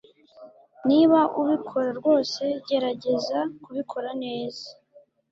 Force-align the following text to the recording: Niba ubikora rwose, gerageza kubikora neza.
Niba 0.87 1.19
ubikora 1.41 1.89
rwose, 1.99 2.41
gerageza 2.67 3.39
kubikora 3.63 4.09
neza. 4.23 4.65